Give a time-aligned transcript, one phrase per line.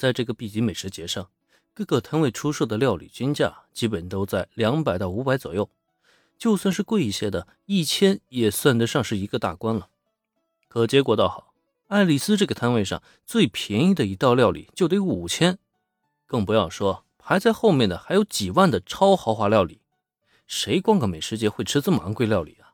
[0.00, 1.28] 在这个 B 级美食节上，
[1.74, 5.68] 各个摊位出售的料理均价基本都在两百到五百左右，
[6.38, 9.90] 就算是贵一些的，一千也算得上是一个大关了。
[10.68, 11.52] 可结果倒好，
[11.88, 15.58] 爱丽丝这个摊位上最便宜的一道料理就得五千，
[16.24, 19.82] 更不要说排在后面的还有几万的超豪华料理。
[20.46, 22.72] 谁逛个美食节会吃这么昂贵料理啊？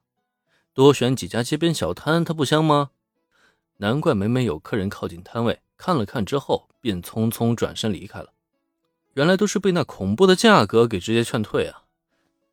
[0.73, 2.91] 多选几家街边小摊，它不香吗？
[3.79, 8.33] 难怪每每有客人靠近摊位看了看之后，便匆匆转身离开了。
[9.15, 11.85] 原来都是被那恐怖的价格给直接劝退啊！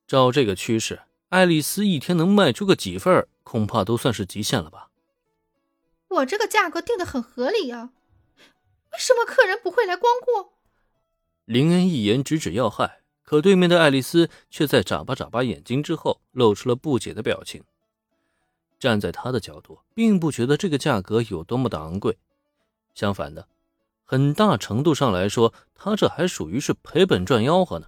[0.07, 4.89] 照这个趋势，爱丽丝一天能卖出个几份，恐怕都算是极限了吧？
[6.09, 7.91] 我这个价格定的很合理啊，
[8.91, 10.53] 为什么客人不会来光顾？
[11.45, 12.99] 林恩一言直指要害。
[13.23, 17.63] 可对面的爱丽丝却在眨巴眨巴眼睛之后，露出了不解的表情。
[18.77, 22.17] 站在她的角度，并不觉得这个价格有多么的昂贵，
[22.93, 23.47] 相反的，
[24.03, 27.87] 很大程度上来说，他这还属于是赔本赚吆喝呢。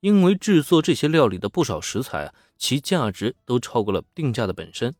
[0.00, 4.94] 因为制作这些料理的不少食材啊，其价值都超过了定价的本身。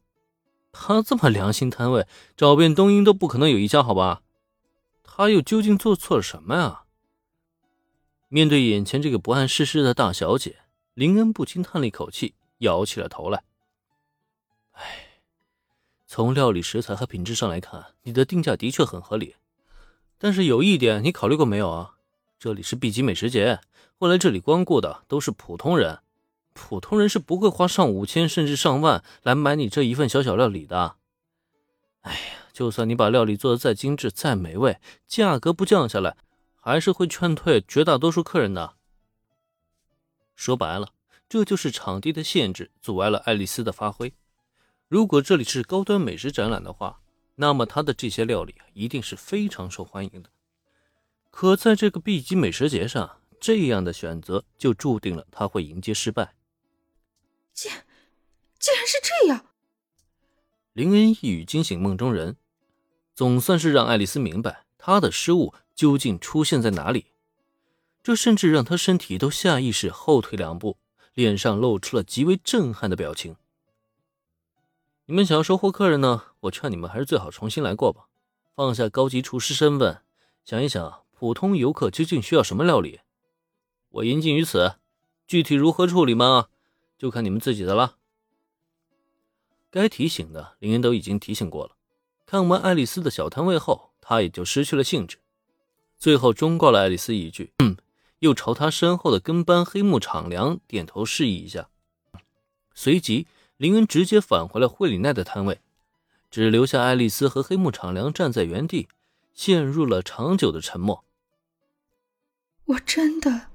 [0.73, 2.07] 他这么良心摊位，
[2.37, 4.23] 找遍东英都不可能有一家好吧？
[5.03, 6.85] 他又究竟做错了什么呀？
[8.29, 10.57] 面对眼前这个不谙世事的大小姐，
[10.95, 13.45] 林恩不禁叹了一口气，摇起了头来。
[14.73, 15.04] 唉，
[16.15, 19.35] 从料理食材和品质上来看，你的定价的确很合理。
[20.17, 21.97] 但是有一点，你考虑过没有啊？
[22.39, 23.59] 这里是 B 级美食节，
[23.99, 25.99] 会来这里光顾的都是普通人，
[26.53, 30.95] 普通人是不会花上五千甚至上万来买你这一份小小料理的。
[32.03, 32.19] 哎呀，
[32.53, 34.79] 就算你把料理做的再精致、再美味，
[35.09, 36.17] 价格不降下来。
[36.55, 38.75] 还是会劝退绝大多数客人的。
[40.37, 40.91] 说白了，
[41.29, 44.15] 这就是场地的限制阻碍了爱丽丝的发挥。
[44.89, 47.01] 如果这里是高端美食展览的话，
[47.37, 50.31] 那么他的这些料理一定是非常受欢迎的。
[51.31, 56.35] 可在这个 B 级美食节上，这样的选择就注定了他会迎接失败。
[57.53, 57.73] 竟，
[58.59, 59.47] 竟然是这样！
[60.73, 62.37] 林恩一语惊醒梦中人，
[63.15, 65.55] 总算是让爱丽丝明白她的失误。
[65.75, 67.07] 究竟出现在哪里？
[68.01, 70.79] 这甚至让她身体都下意识后退两步，
[71.15, 73.35] 脸上露出了极为震撼的表情。
[75.07, 76.23] 你们想要收获客人呢？
[76.41, 78.07] 我劝你们还是最好重新来过吧。
[78.55, 80.01] 放下高级厨师身份，
[80.47, 83.01] 想一想普通游客究竟需要什么料理。
[83.91, 84.77] 我言尽于此，
[85.27, 86.49] 具体如何处理嘛，
[86.97, 87.99] 就看你们自己的了。
[89.71, 91.77] 该提醒的林恩都已经提醒过了。
[92.25, 95.19] 看完爱丽丝的小摊位后，他也就失去了兴致。
[95.99, 97.77] 最后忠告了爱丽丝一句，嗯，
[98.21, 101.69] 又朝他身后的跟班黑木敞亮点头示意一下。
[102.75, 103.27] 随即，
[103.57, 105.61] 林恩直接返回了惠里奈的摊位，
[106.31, 108.89] 只留下爱丽丝和黑木敞良站在原地，
[109.33, 111.05] 陷入了长久的沉默。
[112.65, 113.49] 我真的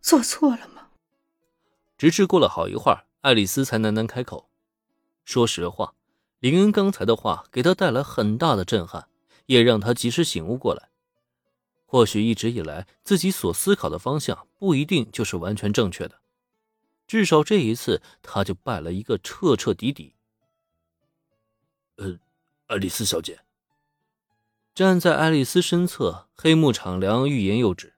[0.00, 0.88] 做错了吗？
[1.96, 4.48] 直至过了好一会儿，爱丽丝才喃喃开口
[5.24, 5.94] ：“说实话，
[6.40, 9.08] 林恩刚才的话给她带来很大的震撼，
[9.46, 10.88] 也让她及时醒悟过来。”
[11.88, 16.18] 或许一直以来自己所思考的方向不一定就是完全正确的，
[17.06, 20.14] 至少这一次他就败了一个彻彻底底。
[21.96, 22.18] 呃，
[22.66, 23.40] 爱丽丝小姐
[24.74, 27.94] 站在爱丽丝身侧，黑木敞良欲言又止。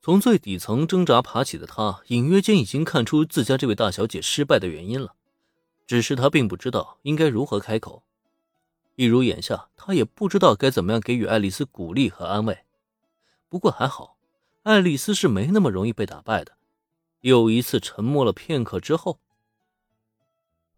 [0.00, 5.14] 从最底层挣扎爬起的他，隐约间已经看出自家这位大小姐失败的原因了，
[5.86, 8.04] 只是他并不知道应该如何开口，
[8.94, 12.64] 一如眼下，他也不知道该怎么样给予爱丽丝鼓励和安慰。
[13.48, 14.16] 不过还好，
[14.62, 16.56] 爱丽丝是没那么容易被打败的。
[17.26, 19.18] 又一次沉默了片刻之后，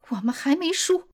[0.08, 1.06] 我们还没输。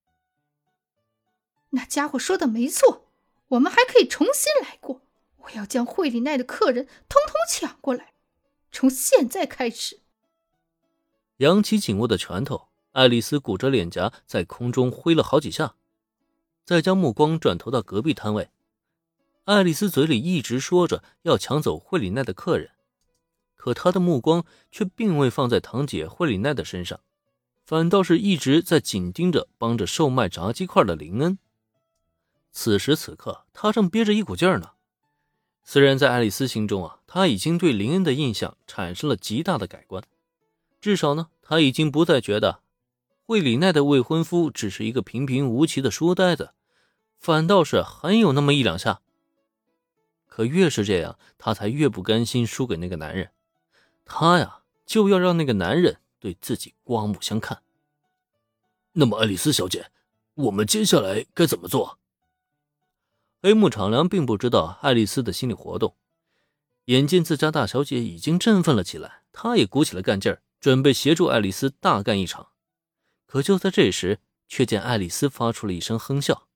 [1.71, 3.09] 那家伙说的没错，
[3.49, 5.00] 我们还可以重新来过。
[5.39, 8.12] 我要将惠里奈的客人通通抢过来，
[8.71, 9.99] 从现在开始。
[11.39, 15.75] 扬起紧握的拳头，爱丽丝鼓着脸颊在空中挥了好几下，
[16.65, 18.50] 再将目光转投到隔壁摊位。
[19.47, 22.70] 爱丽丝嘴里一直说着要抢走惠里奈的客人，
[23.64, 27.00] 可他的目光却并未放在堂姐惠里奈的身上，
[27.64, 31.38] 反倒是一直在紧盯着帮着售卖炸鸡块的林恩。
[32.52, 34.72] 此时此刻，他正憋着一股劲儿呢。
[35.62, 40.05] 虽然在爱丽丝心中啊，他已经对林恩的印象产生了极大的改观，
[40.78, 42.60] 至少呢，他已经不再觉得
[43.25, 46.52] 惠里奈的未婚夫只是一个平平无奇的书呆子，
[47.19, 49.00] 反倒是很有那么一两下。
[50.26, 53.31] 可越是这样，他才越不甘心输给那个男人。
[54.05, 57.62] 他呀，就要让那个男人对自己刮目相看。
[58.93, 59.91] 那么，爱丽丝小姐，
[60.35, 61.99] 我们接下来该怎么做？
[63.43, 65.97] 黑木长良并不知道爱丽丝的心理活动，
[66.87, 72.49] 眼见自家大小姐已经振奋了起来，他也鼓起了干劲儿，准备协助爱丽丝大干一场。
[73.27, 76.47] 可就在这时，却见爱丽丝发出了一声哼笑。